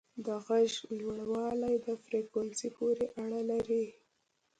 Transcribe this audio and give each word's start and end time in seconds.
د 0.25 0.27
غږ 0.45 0.71
لوړوالی 0.99 1.75
د 1.85 1.87
فریکونسي 2.03 2.67
پورې 2.77 3.05
اړه 3.23 3.41
لري. 3.51 3.85